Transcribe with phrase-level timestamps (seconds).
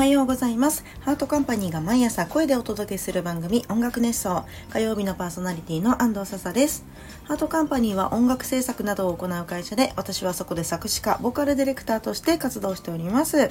[0.00, 0.82] はようございます。
[1.00, 6.86] ハートカンパニーが毎朝声でお届けする番組音楽熱奏火曜日のパーソナリティの安藤笹です。
[7.24, 13.50] ハートカンパニーは音楽制作などを行う会社で私はそこで作詞家ボーカルディレクターとして活動しております。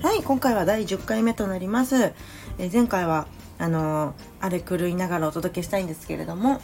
[0.00, 2.12] はい今回は第10回目となります。
[2.58, 3.26] え前回は
[3.58, 6.60] あのー、あれ狂いながらお届けしたいんですけれども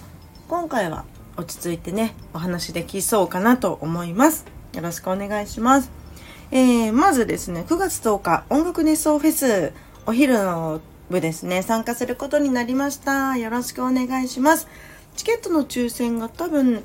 [0.46, 1.04] 今回は
[1.36, 4.46] 落ち着いてねお話できそうかなと思います。
[4.72, 6.05] よろしくお願いします。
[6.50, 9.72] えー、まずですね9月10日音楽熱奏フェス
[10.06, 13.36] お昼の部ですね参加することになりました。
[13.36, 14.68] よろしくお願いします。
[15.16, 16.84] チケットの抽選が多分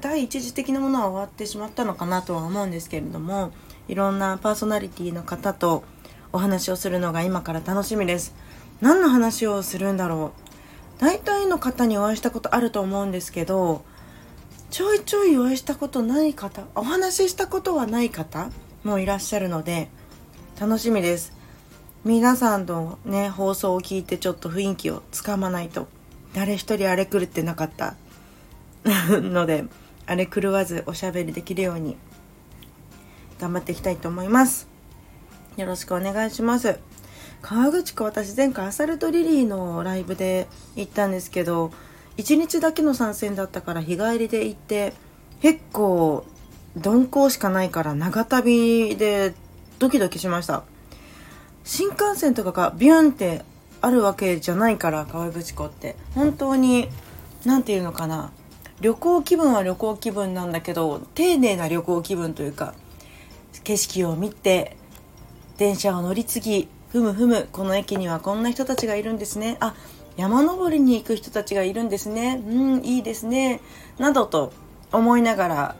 [0.00, 3.52] 第一次的なものは終わってしまったのかなとは思うんですけれども
[3.88, 5.84] いろんなパーソナリティの方と
[6.32, 8.34] お話をするのが今から楽しみです。
[8.80, 10.52] 何の話をするんだろう。
[11.02, 13.84] 大体の方にお会いしたことあると思うんですけど
[14.70, 18.50] ちょいちょいお会いしたことない方お話ししたことはない方
[18.84, 19.88] もいらっしゃるので
[20.60, 21.32] 楽しみです。
[22.04, 25.88] 皆さんとね放送を聞いてちょっと雰囲気をつかまないと
[26.34, 27.94] 誰一人あれ狂ってなかった。
[29.08, 29.64] ので
[30.06, 31.96] あれ狂わずおしゃべりできるように
[33.38, 34.68] 頑張っていきたいと思います。
[35.56, 36.78] よろしくお願いします。
[37.42, 41.72] 川口湖私前回アサルトリリーのライブで行ったんですけど
[42.16, 44.92] 1日だけの参戦だったから日帰りで行って
[45.40, 46.24] 結構
[46.76, 49.34] 鈍行しかないから長旅で
[49.78, 50.64] ドキドキしました。
[51.64, 53.42] 新幹線とかがビュンって
[53.80, 55.96] あるわけじゃないから河口湖って。
[56.14, 56.88] 本当に
[57.44, 58.32] 何て言うのかな。
[58.80, 62.74] 旅行気分は旅行気分なんだけど丁寧な旅行気分というか
[63.62, 64.76] 景色を見て
[65.56, 69.56] 電車を乗り継ぎふむふむこの駅にはこんな人たちがいるんですね。
[69.60, 69.74] あ
[70.16, 72.42] 山登りに行く人たちがいるんですね。
[72.44, 73.60] うんいいですね。
[73.98, 74.52] などと
[74.90, 75.76] 思いながら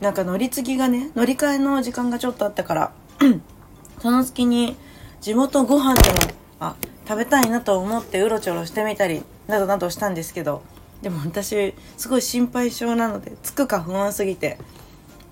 [0.00, 2.92] なんか乗り継ぎがね乗り換えの時間がちょっとあったから
[4.00, 4.76] その隙に
[5.20, 6.16] 地元ご飯でも
[6.58, 10.62] あ食べたいなと思ってうろちょろしてみたりなどなどしたんですけど
[11.02, 14.58] でも私すごい心配性なので着くか不安すぎて、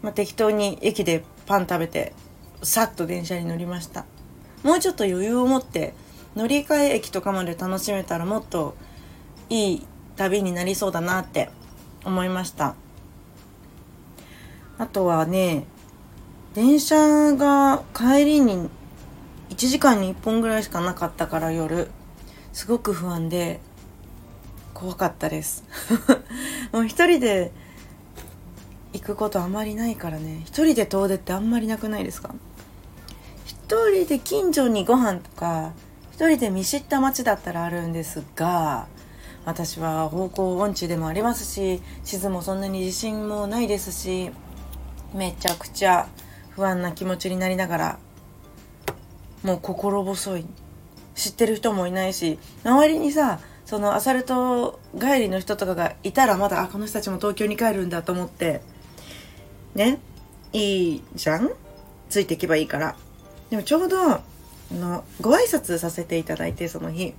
[0.02, 2.12] まあ、適当に駅でパン食べて
[2.62, 4.04] さっと電車に乗りました。
[4.64, 5.94] もうちょっと余裕を持って
[6.34, 8.74] 乗り換え駅とかまで楽しめたらもっと
[9.48, 9.86] いい
[10.16, 11.50] 旅になりそうだなって
[12.04, 12.74] 思いました。
[14.78, 15.64] あとはね
[16.54, 18.68] 電車が帰りに
[19.50, 21.88] 1時間に1本ぐらいしかなかったから夜
[22.52, 23.60] すごく不安で
[24.74, 25.64] 怖かったです。
[26.72, 27.50] もう一人で
[28.92, 30.42] 行くことあまりないからね。
[30.44, 32.34] 一人で遠出ってあんまりなくないですか？
[33.44, 35.72] 一人で近所にご飯とか
[36.12, 38.86] 一人で見知った街だったらあるんですが
[39.44, 44.30] 私は方向音痴でもありますし地図もそんなに自信もないですし
[45.14, 46.08] めちゃくちゃ
[46.50, 47.98] 不安な気持ちになりながら
[49.42, 50.46] もう心細い。
[51.14, 58.60] 知ってる人もいないし周りにさそのアサルト帰りの人とかがいたらまだあこの人たちも東京に帰るんだと思って
[59.74, 59.98] ね
[60.52, 61.50] いいじゃん？
[62.08, 62.96] ついていけばいいから。
[63.50, 64.22] でもちょうどあ
[64.72, 67.14] のご挨拶させていただいてその日。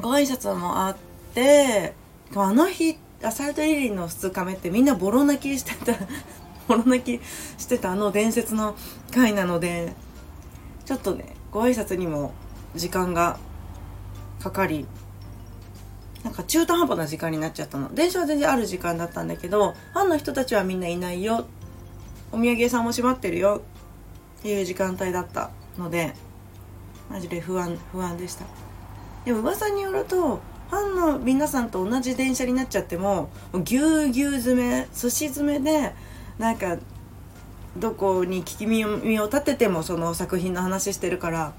[0.00, 0.96] ご挨拶もあっ
[1.34, 1.94] て
[2.34, 5.92] あの日アサルトリリーの2日目ってみんなボロ泣きしてた。
[6.68, 7.24] ボロ泣き
[7.58, 8.74] してたあの伝説の
[9.12, 9.94] 回なので
[10.84, 12.32] ちょっとねご挨拶にも
[12.74, 13.38] 時間が
[14.42, 14.84] かかり
[16.24, 17.94] なんか中途半端な時間になっちゃったの。
[17.94, 21.46] 電車は全然ある時間だったんだけどファンの人たちはみんないないよ。
[22.32, 23.62] お土産屋さんも閉まってるよ。
[24.40, 26.14] っていう時間帯だったので
[27.08, 28.44] マジで不安不安でした。
[29.24, 30.40] でも噂によると
[30.70, 33.30] ファンの皆さんと同じ電車になっちゃっても
[33.64, 35.92] ぎゅうぎゅう詰めすし詰めで
[36.38, 36.78] なんか
[37.76, 41.52] どこに聞き耳を立ててもその作品の話してるから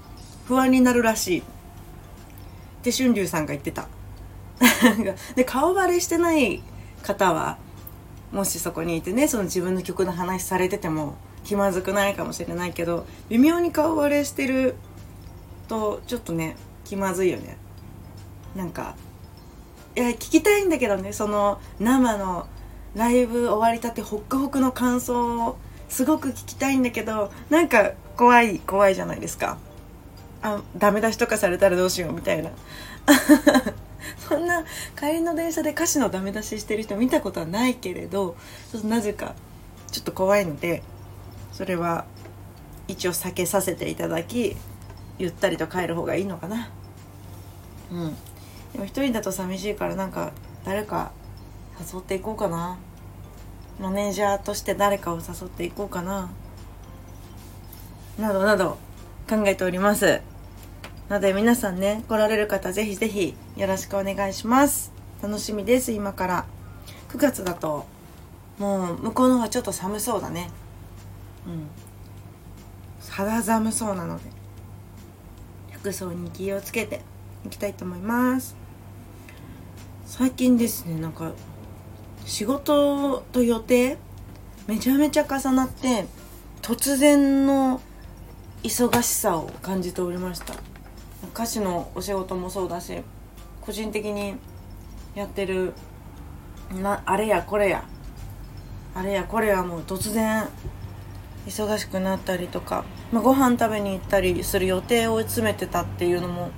[0.46, 1.40] 不安になるらしい。
[1.40, 1.42] っ
[2.82, 3.88] て春龍さんが言ってた。
[5.36, 6.62] で顔バレしてない
[7.02, 7.58] 方は
[8.32, 14.74] もしそこにいてねその自分の曲の話されてても気まずくないかもしれないけど微妙に顔バレしてる
[15.68, 17.56] とちょっとね気まずいよね。
[18.56, 18.96] なんか
[19.96, 22.46] いや聞きたいんだけどねその生の
[22.94, 25.56] ライブ終わりたてホックホクの感想を
[25.88, 29.58] すごく聞きたいんだけどなんか怖い怖いじゃないですか。
[30.40, 32.50] あダメ出しとかされたらどうしようみたいな。
[34.28, 34.64] そんな
[34.98, 38.36] 帰りの電車で歌詞のダメ出ししてる人見たことはないけれど
[38.70, 39.34] ちょっとなぜか
[39.90, 40.82] ちょっと怖いので
[41.52, 42.04] それは
[42.86, 44.56] 一応避けさせていただき
[45.18, 46.70] ゆったりと帰る方がいいのかな。
[47.90, 48.16] うん。
[48.72, 50.32] でも一人だと寂しいからなんか
[50.64, 51.12] 誰か
[51.92, 52.78] 誘っていこうかな。
[53.80, 56.30] マネージャーとして誰かを誘っていこうかな。
[58.18, 58.78] などなど
[59.28, 60.20] 考えております。
[61.08, 64.92] なので皆さんね来られる方ぜひぜひよろしくお願いします。
[65.22, 66.46] 楽しみです今から。
[67.08, 67.86] 9月だと
[68.58, 70.50] もう向こうの方がちょっと寒そうだね。
[71.46, 71.68] うん。
[73.08, 74.24] 肌寒そうなので。
[75.72, 77.00] 服装に気をつけて。
[77.46, 78.56] いきたいと思います。
[80.06, 81.32] 最近ですねなんか
[82.24, 83.98] 仕事と予定
[84.66, 86.06] めちゃめちゃ重なって
[86.62, 87.80] 突然の
[88.62, 90.54] 忙しさを感じておりました。
[91.34, 93.02] 歌手のお仕事もそうだし
[93.60, 94.34] 個人的に
[95.14, 95.72] やってる
[96.82, 97.84] なあれやこれや
[98.94, 100.48] あれやこれやもう突然
[101.46, 106.50] 忙しくなったりとか、まあ、ご飯食べに行ったりする予定を詰めてたっていうのも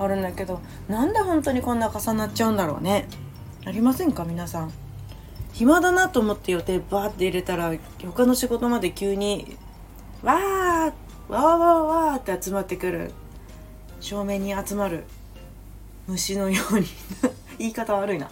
[0.00, 3.06] あるんだけどなんで本当にこんな重なっちゃうんだろうね？
[3.66, 4.24] ありませんか？
[4.24, 4.72] 皆さん。
[5.52, 9.58] 暇だなと思って予定バーって入れたら他の仕事まで急に
[10.22, 11.58] わーわーわー
[12.08, 13.12] わーって集まってくる。
[14.00, 15.04] 正面に集まる。
[16.06, 16.86] 虫のように。
[17.58, 18.30] 言い方悪いな。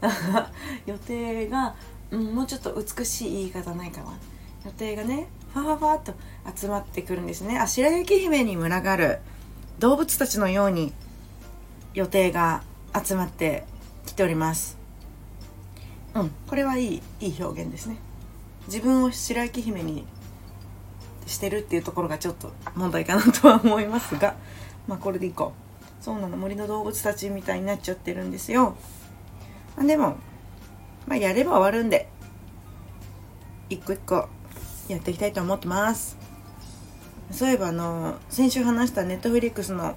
[0.86, 1.74] 予定が、
[2.10, 4.14] うん、もうちょっと美しい言い方ないかな。
[4.64, 6.14] 予定がねファファファっと
[6.56, 7.58] 集まってくるんですね。
[7.58, 9.18] あ白雪姫に群がる。
[9.78, 10.92] 動物たちのように
[11.94, 12.62] 予定が
[12.94, 13.64] 集まって
[14.06, 14.78] きております。
[16.14, 16.30] うん。
[16.46, 17.96] これはいいいい表現ですね。
[18.66, 20.06] 自分を白雪姫に
[21.26, 24.36] してるっていうところがちょっと問題かなとは思いますが
[24.86, 26.04] まあこれでいこう。
[26.04, 28.76] そうなの森の動物たちみたいになっちゃってるんですよ。
[29.78, 30.16] でも
[31.06, 32.08] まあやれば終わるんで
[33.70, 34.28] 一個一個
[34.88, 36.16] やっていきたいと思ってます。
[37.30, 39.94] そういえばあの先週話したネットフリックスの、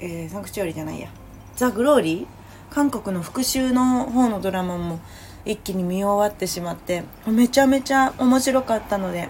[0.00, 1.08] えー、サンクチュアリじゃないや。
[1.56, 2.26] ザ・グローリー？
[2.74, 5.00] 韓国の復讐の方のドラマも
[5.44, 9.28] 一気に見終わってしまってめちゃめちゃ面白かったので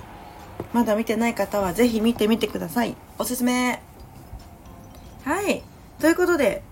[0.74, 2.94] まだ見てない方はぜひ見てみてください。
[3.18, 3.82] おすすめ。
[5.24, 5.62] はい。
[5.98, 6.62] ということで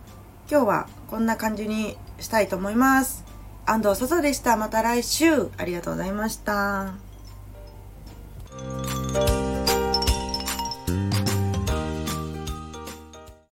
[0.50, 3.24] 今日はこんな感じにしたいと思います。
[3.64, 4.56] 安藤笹でした。
[4.56, 5.50] また来週。
[5.56, 6.92] ありがとうございました。